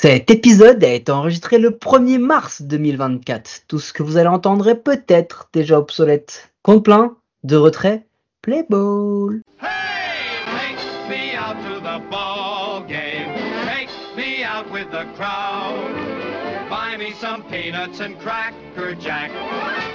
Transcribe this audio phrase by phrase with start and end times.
[0.00, 3.62] Cet épisode a été enregistré le 1er mars 2024.
[3.66, 6.52] Tout ce que vous allez entendre est peut-être déjà obsolète.
[6.62, 8.06] Compte plein, de retrait,
[8.40, 9.40] play ball.
[9.60, 13.34] Hey, take me out to the ball game.
[13.66, 15.92] Take me out with the crowd.
[16.70, 19.32] Buy me some peanuts and cracker jack.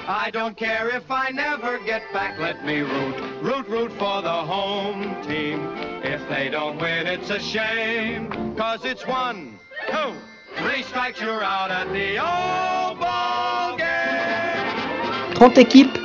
[0.06, 2.38] I don't care if I never get back.
[2.40, 5.62] Let me root, root, root for the home team.
[6.04, 8.54] If they don't win, it's a shame.
[8.58, 9.60] Cause it's one,
[9.94, 10.14] two,
[10.58, 15.34] three strikes, you're out at the old ball game.
[15.36, 15.98] 30 équipes,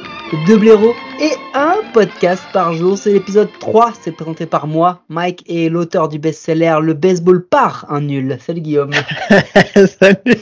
[0.46, 2.98] 2 blaireaux et un podcast par jour.
[2.98, 3.92] C'est l'épisode 3.
[4.00, 8.36] C'est présenté par moi, Mike, et l'auteur du best-seller Le baseball par un nul.
[8.40, 8.92] Salut Guillaume.
[9.74, 10.38] Salut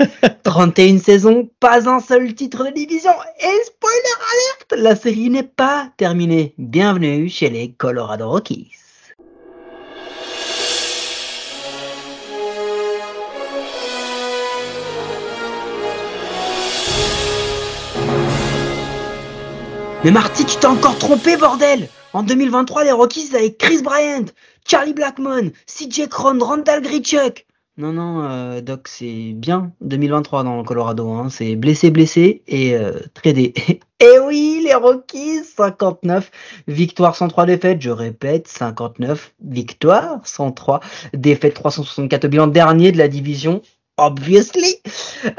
[0.42, 3.12] 31 saisons, pas un seul titre de division.
[3.40, 6.54] Et spoiler alerte, la série n'est pas terminée.
[6.58, 8.72] Bienvenue chez les Colorado Rockies.
[20.06, 24.26] Mais Marty, tu t'es encore trompé, bordel En 2023, les Rockies avec Chris Bryant,
[24.64, 27.44] Charlie Blackmon, CJ Cron, Randall Grichuk.
[27.76, 31.10] Non, non, euh, Doc, c'est bien 2023 dans le Colorado.
[31.10, 31.26] Hein.
[31.28, 33.52] C'est blessé, blessé et euh, tradé.
[34.00, 36.30] et oui, les Rockies, 59
[36.68, 37.82] victoires, 103 défaites.
[37.82, 40.78] Je répète, 59 victoires, 103
[41.14, 43.60] défaites, 364 au bilan dernier de la division
[43.96, 44.76] obviously.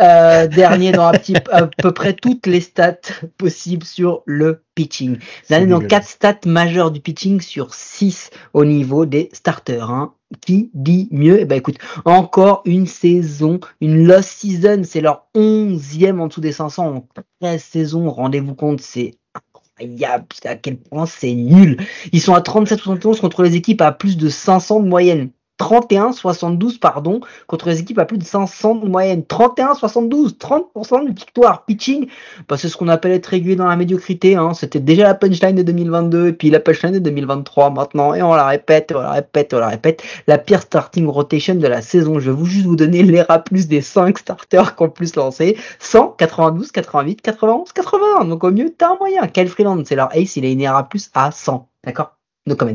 [0.01, 2.97] Euh, dernier dans un petit, à peu près toutes les stats
[3.37, 5.17] possibles sur le pitching.
[5.49, 9.89] Dernier dans quatre stats majeures du pitching sur 6 au niveau des starters.
[9.89, 10.13] Hein.
[10.41, 11.39] Qui dit mieux?
[11.39, 16.51] Eh ben écoute, encore une saison, une lost season, c'est leur onzième en dessous des
[16.51, 17.07] 500 en
[17.41, 18.09] 13 saisons.
[18.09, 21.77] Rendez-vous compte, c'est incroyable à quel point c'est nul.
[22.11, 25.29] Ils sont à 37-71 contre les équipes à plus de 500 de moyenne.
[25.59, 29.21] 31-72 pardon contre les équipes à plus de 500 de moyenne.
[29.21, 31.65] 31-72 30% de victoire.
[31.65, 32.07] Pitching
[32.47, 34.53] bah, c'est ce qu'on appelle être régulier dans la médiocrité hein.
[34.53, 38.13] c'était déjà la punchline de 2022 et puis la punchline de 2023 maintenant.
[38.13, 40.03] Et on la répète on la répète on la répète.
[40.27, 42.19] La pire starting rotation de la saison.
[42.19, 45.57] Je vais vous juste vous donner l'ERA plus des 5 starters qu'on plus lancé.
[45.79, 49.27] 100 92 88 91 81 donc au mieux t'as un moyen.
[49.27, 50.35] Kyle Freeland c'est leur ace.
[50.35, 52.17] Il a une ERA plus à 100 d'accord?
[52.45, 52.71] No comment.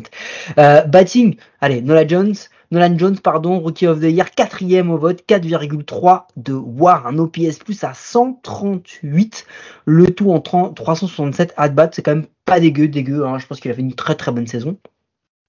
[0.58, 1.36] Euh, batting.
[1.60, 2.34] Allez Nola Jones
[2.72, 7.58] Nolan Jones, pardon, Rookie of the Year, quatrième au vote, 4,3 de WAR, un OPS
[7.62, 9.44] plus à 138,
[9.84, 13.38] le tout en 30, 367 at bat, c'est quand même pas dégueu, dégueu, hein.
[13.38, 14.78] je pense qu'il a fait une très très bonne saison.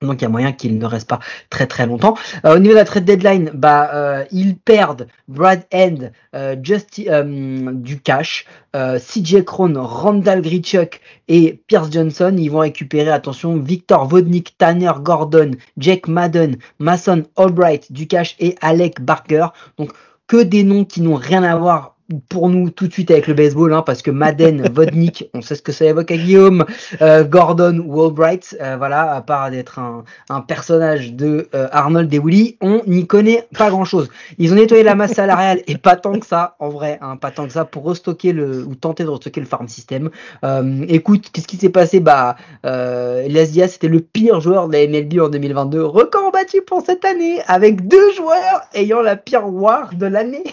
[0.04, 1.20] Donc il y a moyen qu'il ne reste pas
[1.50, 2.16] très très longtemps.
[2.46, 7.02] Euh, au niveau de la trade deadline, bah euh, ils perdent Brad End, euh, Just,
[7.08, 12.36] euh, du cash, euh, CJ Krohn, Randall Grichuk et Pierce Johnson.
[12.38, 18.56] Ils vont récupérer, attention, Victor Vodnik, Tanner Gordon, Jake Madden, Mason Albright du cash et
[18.62, 19.48] Alec Barker.
[19.78, 19.92] Donc
[20.28, 21.93] que des noms qui n'ont rien à voir
[22.30, 25.56] pour nous tout de suite avec le baseball, hein, parce que Madden, Vodnik, on sait
[25.56, 26.66] ce que ça évoque à Guillaume,
[27.02, 32.14] euh, Gordon ou Albright, euh, voilà, à part d'être un, un, personnage de euh, Arnold
[32.14, 34.10] et Willy, on n'y connaît pas grand chose.
[34.38, 37.32] Ils ont nettoyé la masse salariale et pas tant que ça, en vrai, hein, pas
[37.32, 40.10] tant que ça, pour restocker le, ou tenter de restocker le farm system.
[40.44, 42.00] Euh, écoute, qu'est-ce qui s'est passé?
[42.00, 42.36] Bah,
[42.66, 47.06] euh, Elias c'était le pire joueur de la MLB en 2022, record battu pour cette
[47.06, 50.44] année, avec deux joueurs ayant la pire war de l'année.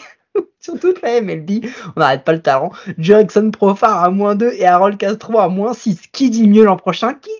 [0.61, 1.65] Sur toute la MLB.
[1.97, 2.71] On n'arrête pas le talent.
[2.99, 6.03] Jackson Profar à moins 2 et Harold Castro à moins 6.
[6.13, 7.15] Qui dit mieux l'an prochain?
[7.15, 7.31] Qui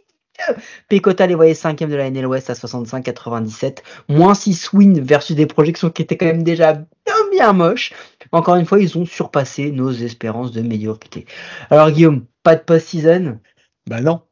[0.89, 3.79] Pecota les voyait 5 de la NL West à 65-97.
[4.09, 7.93] Moins 6 wins versus des projections qui étaient quand même déjà bien bien moches.
[8.33, 11.27] Encore une fois, ils ont surpassé nos espérances de médiocrité.
[11.71, 13.39] Alors Guillaume, pas de post-season?
[13.87, 14.23] Bah non.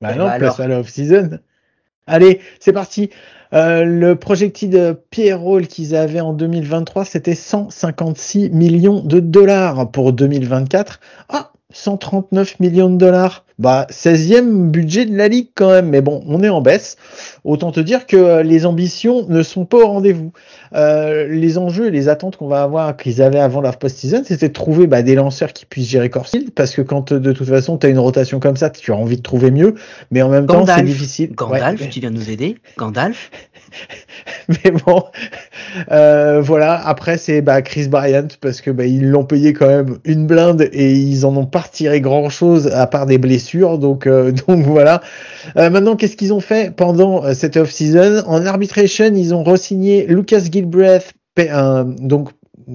[0.00, 0.72] Bah Eh non, bah place alors.
[0.72, 1.40] à l'off-season.
[2.06, 3.10] Allez, c'est parti.
[3.52, 11.00] Euh, le projected payroll qu'ils avaient en 2023, c'était 156 millions de dollars pour 2024.
[11.28, 13.44] Ah, 139 millions de dollars.
[13.58, 15.88] Bah, 16e budget de la ligue quand même.
[15.88, 16.96] Mais bon, on est en baisse.
[17.44, 20.32] Autant te dire que euh, les ambitions ne sont pas au rendez-vous.
[20.74, 24.48] Euh, les enjeux et les attentes qu'on va avoir, qu'ils avaient avant la post-season, c'était
[24.48, 26.50] de trouver bah, des lanceurs qui puissent gérer Corfield.
[26.50, 28.96] Parce que quand euh, de toute façon, tu as une rotation comme ça, tu as
[28.96, 29.74] envie de trouver mieux.
[30.10, 31.32] Mais en même temps, c'est difficile.
[31.34, 32.56] Gandalf, Ouais, tu viens de nous aider.
[32.76, 33.30] Gandalf.
[34.48, 35.04] mais bon,
[35.90, 36.74] euh, voilà.
[36.86, 40.68] Après, c'est bah, Chris Bryant parce que bah, ils l'ont payé quand même une blinde
[40.72, 43.43] et ils en ont pas retiré grand chose à part des blessures.
[43.78, 45.02] Donc, euh, donc voilà.
[45.56, 48.22] Euh, maintenant, qu'est-ce qu'ils ont fait pendant euh, cette off-season?
[48.26, 52.30] En arbitration, ils ont re-signé Lucas Gilbreth, donc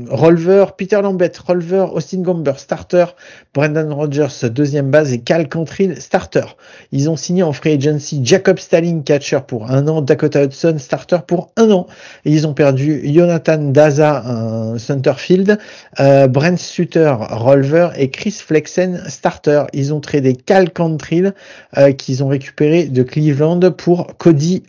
[0.10, 3.06] Rolver, Peter Lambert, Rolver, Austin Gomber, starter,
[3.54, 6.46] Brendan Rodgers, deuxième base et Cal Cantrill, starter.
[6.92, 11.20] Ils ont signé en free agency Jacob Stalling, catcher pour un an, Dakota Hudson, starter
[11.28, 11.88] pour un an.
[12.26, 15.58] Ils ont perdu Jonathan Daza, un centerfield,
[16.00, 19.64] euh, Brent Sutter, Rolver et Chris Flexen, starter.
[19.74, 21.34] Ils ont tradé Cal Cantrill,
[21.78, 24.64] euh, qu'ils ont récupéré de Cleveland pour Cody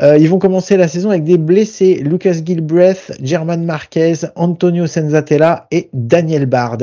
[0.00, 5.66] Euh, ils vont commencer la saison avec des blessés, Lucas Gilbreth, German Marquez, Antonio Senzatella
[5.70, 6.78] et Daniel Bard.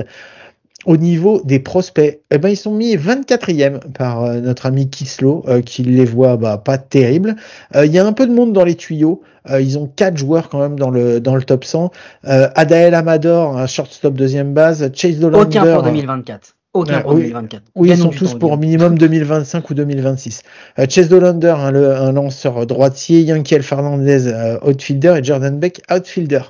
[0.85, 5.43] Au niveau des prospects, eh ben, ils sont mis 24e par euh, notre ami Kislo,
[5.47, 7.35] euh, qui les voit bah, pas terribles.
[7.75, 9.21] Il y a un peu de monde dans les tuyaux.
[9.59, 11.91] ils ont quatre joueurs quand même dans le dans le top 100.
[12.23, 14.89] Adael Amador, un shortstop deuxième base.
[14.93, 15.59] Chase Dolander.
[15.59, 16.55] Aucun pour 2024.
[16.73, 17.63] Aucun pour oui, 2024.
[17.75, 20.43] Oui, ils sont tous pour minimum 2025 ou 2026.
[20.79, 26.43] Euh, Chase Dolander, hein, un lanceur droitier, Yankel Fernandez, euh, outfielder, et Jordan Beck, outfielder.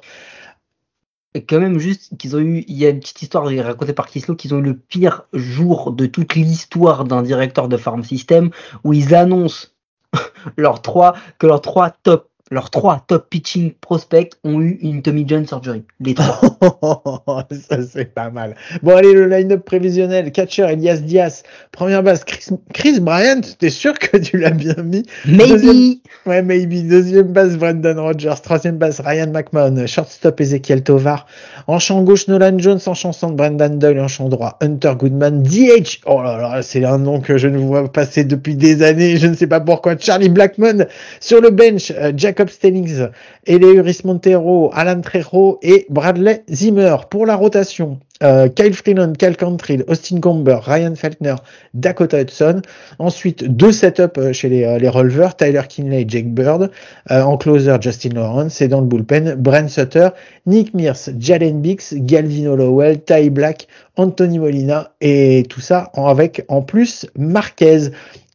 [1.33, 4.07] Et quand même juste qu'ils ont eu, il y a une petite histoire racontée par
[4.07, 8.51] Kislo qu'ils ont eu le pire jour de toute l'histoire d'un directeur de farm system
[8.83, 9.69] où ils annoncent
[10.57, 15.23] leurs trois que leurs trois top leurs trois top pitching prospects ont eu une Tommy
[15.25, 15.83] John surgery.
[16.01, 16.39] Les trois.
[17.69, 18.55] Ça, c'est pas mal.
[18.83, 20.31] Bon, allez, le line-up prévisionnel.
[20.33, 21.43] Catcher, Elias Diaz.
[21.71, 23.41] Première base, Chris, Chris Bryant.
[23.57, 25.03] T'es sûr que tu l'as bien mis?
[25.25, 26.01] Maybe.
[26.25, 26.87] Ouais, maybe.
[26.87, 28.35] Deuxième base, Brendan Rodgers.
[28.43, 29.87] Troisième base, Ryan McMahon.
[29.87, 31.27] Shortstop, Ezekiel Tovar.
[31.67, 32.79] En champ gauche, Nolan Jones.
[32.85, 34.01] En champ centre, Brendan Doyle.
[34.01, 35.41] En champ droit, Hunter Goodman.
[35.41, 36.01] DH.
[36.05, 39.15] Oh là là, c'est un nom que je ne vois passer depuis des années.
[39.15, 39.97] Je ne sais pas pourquoi.
[39.97, 40.85] Charlie Blackmon.
[41.21, 43.09] Sur le bench, euh, Jacob Stellings.
[43.45, 44.71] Eleuris Montero.
[44.73, 45.59] Alan Trejo.
[45.61, 46.95] Et Bradley Zimmer.
[47.07, 51.35] Pour la rotation, euh, Kyle Freeland, Cal Cantrill, Austin Gomber, Ryan Feltner,
[51.75, 52.61] Dakota Hudson.
[52.97, 56.71] Ensuite, deux setups euh, chez les, euh, Tyler Kinley, Jake Bird.
[57.11, 58.59] Euh, en closer, Justin Lawrence.
[58.61, 60.09] Et dans le bullpen, Brent Sutter,
[60.47, 63.67] Nick Mears, Jalen Bix, Galvin Hollowell, Ty Black,
[63.97, 64.93] Anthony Molina.
[64.99, 67.91] Et tout ça avec en plus Marquez.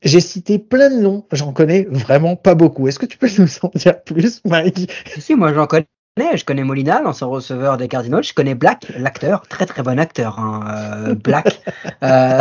[0.07, 2.87] J'ai cité plein de noms, j'en connais vraiment pas beaucoup.
[2.87, 4.89] Est-ce que tu peux nous en dire plus, Mike?
[5.19, 5.89] Si, moi j'en connais.
[6.17, 8.23] Je connais Molina, l'ancien receveur des Cardinals.
[8.23, 10.39] Je connais Black, l'acteur, très très bon acteur.
[10.39, 11.61] Hein, euh, Black.
[12.03, 12.41] Euh,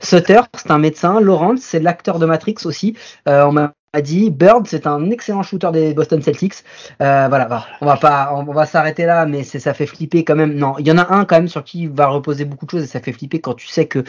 [0.00, 1.20] Sutter, c'est un médecin.
[1.20, 2.96] Lawrence, c'est l'acteur de Matrix aussi.
[3.28, 3.72] Euh, on m'a
[4.02, 4.30] dit.
[4.30, 6.64] Bird, c'est un excellent shooter des Boston Celtics.
[7.02, 10.54] Euh, voilà, on va pas, on va s'arrêter là, mais ça fait flipper quand même.
[10.54, 12.82] Non, il y en a un quand même sur qui va reposer beaucoup de choses
[12.82, 14.04] et ça fait flipper quand tu sais que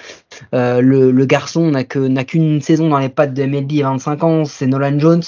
[0.54, 4.24] euh, le, garçon n'a que n'a qu'une saison dans les pattes de MLB et 25
[4.24, 5.24] ans, c'est Nolan Jones.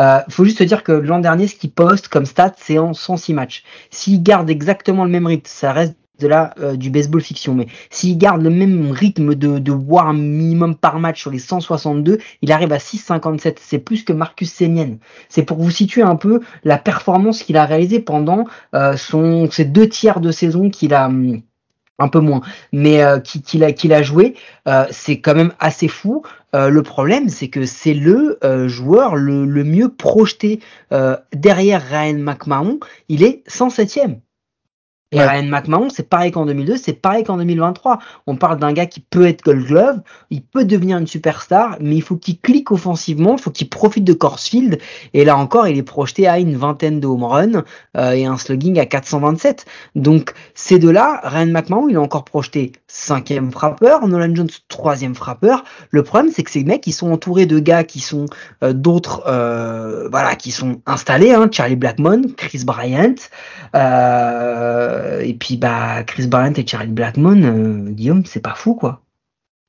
[0.00, 2.94] Euh, faut juste te dire que l'an dernier, ce qu'il poste comme stat, c'est en
[2.94, 3.64] 106 matchs.
[3.90, 7.66] S'il garde exactement le même rythme, ça reste de là euh, du baseball fiction, mais
[7.90, 12.52] s'il garde le même rythme de, de un minimum par match sur les 162, il
[12.52, 13.56] arrive à 6,57.
[13.60, 14.96] C'est plus que Marcus Semien.
[15.28, 18.44] C'est pour vous situer un peu la performance qu'il a réalisée pendant
[18.74, 21.06] euh, son, ces deux tiers de saison qu'il a.
[21.06, 21.40] hum,
[21.98, 22.40] un peu moins,
[22.72, 24.34] mais euh, qui- qu'il a, qu'il a joué,
[24.66, 26.22] euh, c'est quand même assez fou.
[26.54, 30.58] Euh, le problème, c'est que c'est le euh, joueur le, le mieux projeté
[30.92, 32.80] euh, derrière Ryan McMahon.
[33.08, 34.23] Il est 107e.
[35.14, 35.26] Et Ouais.
[35.26, 38.00] Ryan McMahon, c'est pareil qu'en 2002, c'est pareil qu'en 2023.
[38.26, 40.00] On parle d'un gars qui peut être Gold Glove,
[40.30, 44.02] il peut devenir une superstar, mais il faut qu'il clique offensivement, il faut qu'il profite
[44.02, 44.78] de Corsfield.
[45.12, 47.64] Et là encore, il est projeté à une vingtaine de home runs
[47.96, 49.64] euh, et un slugging à 427.
[49.94, 55.64] Donc ces deux-là, Ryan McMahon, il est encore projeté cinquième frappeur, Nolan Jones troisième frappeur.
[55.90, 58.26] Le problème, c'est que ces mecs, ils sont entourés de gars qui sont
[58.62, 61.32] euh, d'autres, euh, voilà, qui sont installés.
[61.32, 63.14] Hein, Charlie Blackmon, Chris Bryant,
[63.74, 69.00] euh, et puis bah Chris Bryant et Charlie Blackmon, euh, Guillaume, c'est pas fou quoi.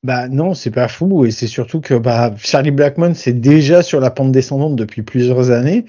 [0.04, 4.00] Bah non, c'est pas fou et c'est surtout que bah Charlie Blackmon c'est déjà sur
[4.00, 5.86] la pente descendante depuis plusieurs années.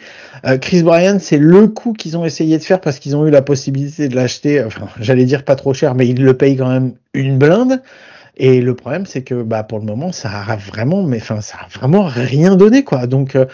[0.47, 3.31] Euh, Chris Bryant c'est le coup qu'ils ont essayé de faire parce qu'ils ont eu
[3.31, 4.67] la possibilité de l'acheter.
[5.01, 7.83] J'allais dire pas trop cher, mais ils le payent quand même une blinde.
[8.37, 11.59] Et le problème c'est que bah pour le moment ça a vraiment, mais enfin ça
[11.65, 13.07] a vraiment rien donné quoi.
[13.07, 13.47] Donc euh,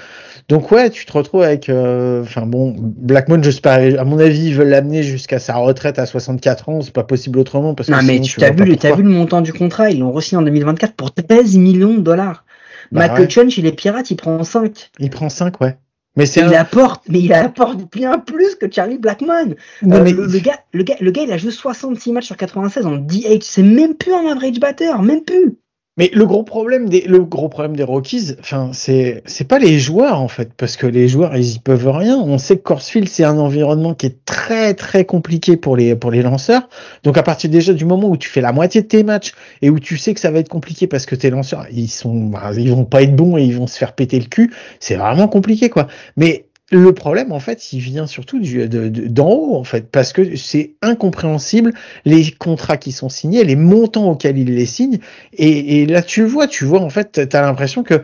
[0.49, 4.19] donc ouais, tu te retrouves avec, euh, enfin bon, Blackmon, je sais pas, à mon
[4.19, 7.89] avis, ils veulent l'amener jusqu'à sa retraite à 64 ans, c'est pas possible autrement parce
[7.89, 8.97] que Non mais tu pas vu, pourquoi.
[8.97, 12.45] vu le montant du contrat, ils l'ont re en 2024 pour 13 millions de dollars.
[12.91, 13.29] Bah Mac ouais.
[13.29, 14.91] Chunch, il est pirate, il prend 5.
[14.99, 15.77] Il prend 5, ouais.
[16.17, 16.61] Mais c'est Il un...
[16.61, 19.55] apporte, mais il apporte bien plus que Charlie Blackmon.
[19.83, 22.27] Non, Euh, mais- le, le gars, le, gars, le gars, il a joué 66 matchs
[22.27, 23.41] sur 96 en DH.
[23.43, 25.57] C'est même plus un average batter, même plus.
[25.99, 29.79] Mais le gros problème des le gros problème des Rockies, enfin c'est c'est pas les
[29.79, 32.17] joueurs en fait parce que les joueurs ils y peuvent rien.
[32.19, 36.11] On sait que Corsfield c'est un environnement qui est très très compliqué pour les pour
[36.11, 36.67] les lanceurs.
[37.03, 39.69] Donc à partir déjà du moment où tu fais la moitié de tes matchs et
[39.69, 42.53] où tu sais que ça va être compliqué parce que tes lanceurs ils sont bah,
[42.57, 45.29] ils vont pas être bons et ils vont se faire péter le cul, c'est vraiment
[45.29, 45.89] compliqué quoi.
[46.17, 50.73] Mais le problème, en fait, il vient surtout d'en haut, en fait, parce que c'est
[50.81, 51.73] incompréhensible
[52.05, 54.99] les contrats qui sont signés, les montants auxquels ils les signent,
[55.35, 58.03] et, et là tu le vois, tu vois, en fait, t'as l'impression que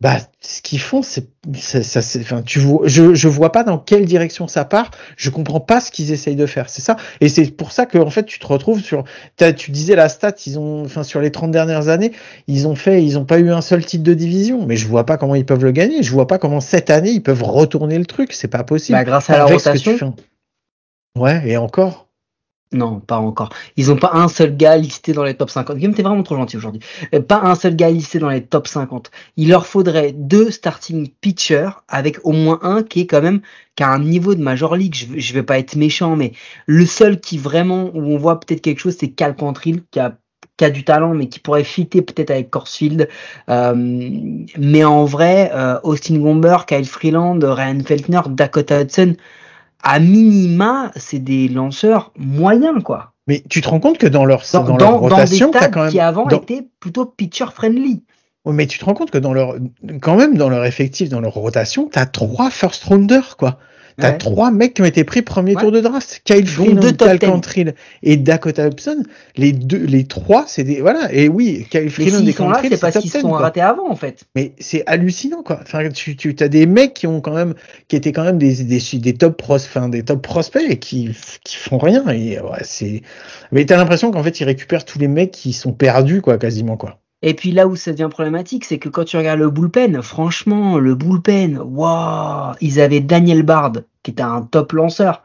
[0.00, 3.64] bah ce qu'ils font, c'est ça, ça c'est, enfin, tu vois, je je vois pas
[3.64, 6.96] dans quelle direction ça part, je comprends pas ce qu'ils essayent de faire, c'est ça,
[7.20, 9.04] et c'est pour ça que en fait tu te retrouves sur,
[9.56, 12.12] tu disais la stat, ils ont, enfin sur les 30 dernières années,
[12.46, 15.04] ils ont fait, ils ont pas eu un seul titre de division, mais je vois
[15.04, 16.02] pas comment ils peuvent le gagner.
[16.02, 18.32] Je vois pas comment cette année ils peuvent retourner le truc.
[18.32, 18.98] C'est pas possible.
[18.98, 20.14] Bah, grâce à la rotation.
[21.16, 22.07] Ouais, et encore.
[22.72, 23.48] Non, pas encore.
[23.76, 25.76] Ils ont pas un seul gars listé dans les top 50.
[25.78, 26.82] Guillaume, t'es vraiment trop gentil aujourd'hui.
[27.14, 29.10] Euh, Pas un seul gars listé dans les top 50.
[29.38, 33.40] Il leur faudrait deux starting pitchers avec au moins un qui est quand même
[33.74, 34.94] qui a un niveau de major league.
[34.94, 36.32] Je, je vais pas être méchant, mais
[36.66, 40.18] le seul qui vraiment où on voit peut-être quelque chose, c'est Cal Quantrill qui a
[40.58, 43.08] qui a du talent, mais qui pourrait fitter peut-être avec Corsfield.
[43.48, 43.74] Euh,
[44.58, 49.14] mais en vrai, euh, Austin Gomber, Kyle Freeland, Ryan Feltner, Dakota Hudson,
[49.82, 53.12] à minima, c'est des lanceurs moyens, quoi.
[53.26, 55.90] Mais tu te rends compte que dans leur Dans, leur dans rotation, quand même.
[55.90, 58.02] qui avant étaient plutôt pitcher friendly.
[58.46, 59.56] Mais tu te rends compte que dans leur,
[60.00, 63.58] quand même dans leur effectif, dans leur rotation, t'as trois first rounders quoi.
[64.00, 64.18] T'as Ouais.
[64.18, 65.60] trois mecs qui ont été pris premier Ouais.
[65.62, 66.20] tour de draft.
[66.24, 67.26] Kyle Freeland, Cal 10.
[67.26, 67.74] Cantrill
[68.04, 69.02] et Dakota Hudson.
[69.36, 71.12] Les deux, les trois, c'est des, voilà.
[71.12, 73.38] Et oui, Kyle Freeland s'ils et Cantrill, c'est 10, se sont quoi.
[73.38, 74.24] ratés avant, en fait.
[74.36, 75.58] Mais c'est hallucinant quoi.
[75.62, 77.54] Enfin, tu, tu as des mecs qui ont quand même,
[77.88, 81.10] qui étaient quand même des des, des top pros, enfin des top prospects et qui
[81.44, 82.06] qui font rien.
[82.08, 83.02] Et ouais, c'est.
[83.50, 86.76] Mais t'as l'impression qu'en fait ils récupèrent tous les mecs qui sont perdus quoi, quasiment
[86.76, 87.00] quoi.
[87.22, 90.78] Et puis là où ça devient problématique, c'est que quand tu regardes le bullpen, franchement,
[90.78, 93.72] le bullpen, waouh, ils avaient Daniel Bard,
[94.02, 95.22] qui était un top lanceur.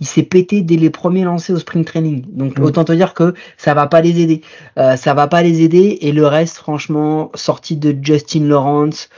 [0.00, 2.24] Il s'est pété dès les premiers lancés au spring training.
[2.28, 2.64] Donc Mm.
[2.64, 4.40] autant te dire que ça va pas les aider.
[4.78, 5.98] Euh, ça va pas les aider.
[6.00, 9.08] Et le reste, franchement, sorti de Justin Lawrence,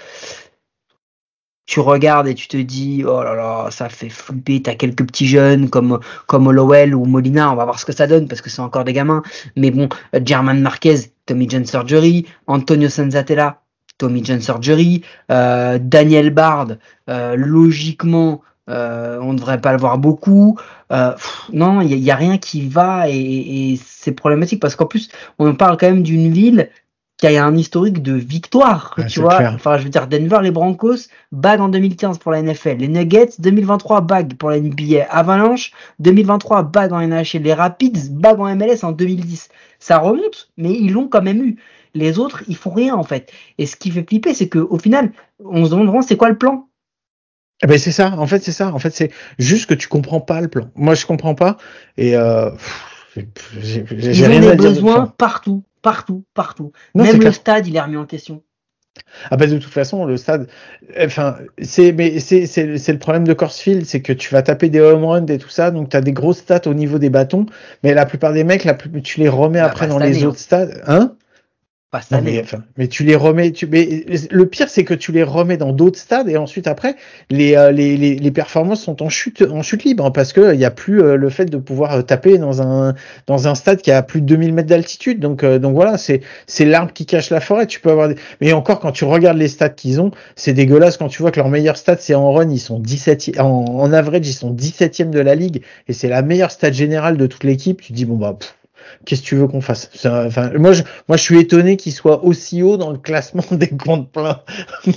[1.66, 4.62] tu regardes et tu te dis, oh là là, ça fait flipper.
[4.62, 7.52] T'as quelques petits jeunes comme comme ou Molina.
[7.52, 9.22] On va voir ce que ça donne parce que c'est encore des gamins.
[9.56, 9.88] Mais bon,
[10.24, 13.60] German Marquez, Tommy John Surgery, Antonio Sanzatella,
[13.98, 16.68] Tommy John Surgery, euh, Daniel Bard,
[17.10, 20.58] euh, logiquement, euh, on ne devrait pas le voir beaucoup.
[20.92, 21.12] Euh,
[21.52, 23.14] non, il n'y a, rien qui va et,
[23.72, 25.08] et c'est problématique parce qu'en plus,
[25.38, 26.70] on parle quand même d'une ville
[27.18, 29.36] qui a un historique de victoire, tu vois.
[29.38, 29.52] clair.
[29.54, 32.76] Enfin, je veux dire, Denver, les Broncos, bague en 2015 pour la NFL.
[32.76, 35.04] Les Nuggets, 2023, bague pour la NBA.
[35.08, 37.42] Avalanche, 2023, bague en NHL.
[37.42, 39.48] Les Rapids, bague en MLS en 2010.
[39.78, 41.56] Ça remonte, mais ils l'ont quand même eu.
[41.94, 43.32] Les autres, ils font rien, en fait.
[43.56, 46.36] Et ce qui fait flipper, c'est qu'au final, on se demande vraiment, c'est quoi le
[46.36, 46.68] plan?
[47.62, 48.12] Eh ben c'est ça.
[48.18, 48.70] En fait c'est ça.
[48.74, 50.68] En fait c'est juste que tu comprends pas le plan.
[50.74, 51.56] Moi je comprends pas
[51.96, 52.50] et euh,
[53.16, 53.26] j'ai
[53.58, 56.72] j'ai- Ils j'ai ont rien des à besoins partout, partout, partout.
[56.96, 57.34] Non, Même le clair.
[57.34, 58.42] stade, il est remis en question.
[59.30, 60.48] Ah bah de toute façon le stade,
[60.98, 64.80] enfin c'est mais c'est c'est le problème de Corsfield, c'est que tu vas taper des
[64.80, 67.46] home runs et tout ça, donc tu as des grosses stats au niveau des bâtons,
[67.84, 70.06] mais la plupart des mecs, la plus, tu les remets Bah, après pas dans les
[70.16, 71.14] année, autres stades, hein?
[72.10, 75.22] Non, mais, enfin, mais tu les remets, tu, mais le pire c'est que tu les
[75.22, 76.96] remets dans d'autres stades et ensuite après
[77.30, 80.54] les, euh, les, les, les performances sont en chute en chute libre hein, parce que
[80.54, 82.94] il y a plus euh, le fait de pouvoir euh, taper dans un
[83.26, 85.20] dans un stade qui a plus de 2000 mètres d'altitude.
[85.20, 87.66] Donc euh, donc voilà c'est c'est l'arbre qui cache la forêt.
[87.66, 88.16] Tu peux avoir des...
[88.40, 91.40] mais encore quand tu regardes les stats qu'ils ont c'est dégueulasse quand tu vois que
[91.40, 92.50] leur meilleur stade c'est en run.
[92.50, 96.22] Ils sont 17 en, en average ils sont 17e de la ligue et c'est la
[96.22, 97.80] meilleure stade générale de toute l'équipe.
[97.80, 98.55] Tu te dis bon bah pff,
[99.04, 99.90] Qu'est-ce que tu veux qu'on fasse?
[100.04, 103.68] Enfin, moi, je, moi, je suis étonné qu'il soit aussi haut dans le classement des
[103.68, 104.40] comptes pleins.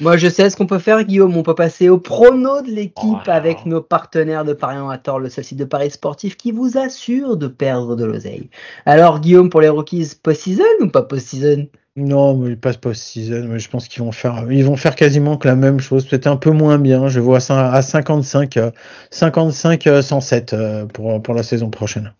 [0.00, 1.36] Moi, je sais ce qu'on peut faire, Guillaume.
[1.36, 2.94] On peut passer au prono de l'équipe
[3.26, 3.30] Oh.
[3.30, 6.76] avec nos partenaires de Paris en Tort, le seul site de Paris sportif qui vous
[6.78, 8.50] assure de perdre de l'oseille.
[8.86, 11.68] Alors, Guillaume, pour les Rockies, post-season ou pas post-season?
[11.96, 13.46] Non, mais il passe pas season.
[13.48, 16.28] Mais je pense qu'ils vont faire, ils vont faire quasiment que la même chose, peut-être
[16.28, 17.08] un peu moins bien.
[17.08, 18.70] Je vois ça à 55, euh,
[19.10, 22.12] 55, euh, 107 euh, pour pour la saison prochaine.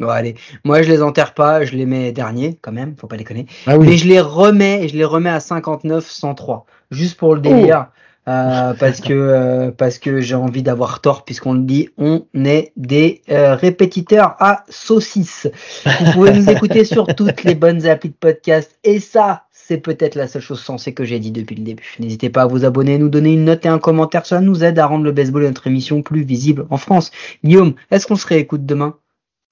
[0.00, 0.34] Bon, allez.
[0.64, 1.64] Moi, je les enterre pas.
[1.64, 2.94] Je les mets derniers, quand même.
[2.96, 3.46] Faut pas déconner.
[3.66, 6.66] Ah Mais je les remets, je les remets à 59, 103.
[6.90, 7.86] Juste pour le délire.
[8.28, 12.72] euh, parce que euh, parce que j'ai envie d'avoir tort puisqu'on le dit, on est
[12.76, 15.48] des euh, répétiteurs à saucisses.
[15.84, 20.16] Vous pouvez nous écouter sur toutes les bonnes applis de podcast et ça, c'est peut-être
[20.16, 21.96] la seule chose sensée que j'ai dit depuis le début.
[21.98, 24.78] N'hésitez pas à vous abonner, nous donner une note et un commentaire, cela nous aide
[24.78, 27.10] à rendre le baseball et notre émission plus visible en France.
[27.44, 28.96] Guillaume, est-ce qu'on se réécoute demain?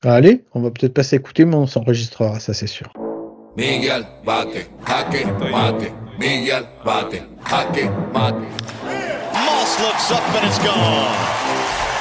[0.05, 2.93] Allez, on va peut-être pas s'écouter, mais on s'enregistrera, ça c'est sûr.
[3.57, 5.93] Miguel bate, jaque, mate.
[6.21, 8.37] Miguel bate, jaque, mate.
[9.35, 11.17] Moss looks up and it's gone.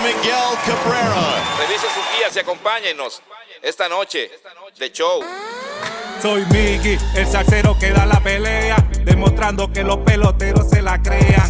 [0.04, 1.42] Miguel Cabrera.
[1.60, 3.24] Revise sus guías y acompáñenos
[3.63, 4.30] esta noche
[4.80, 5.24] de show.
[6.22, 11.50] Soy Miggy, el salsero que da la pelea, demostrando que los peloteros se la crean.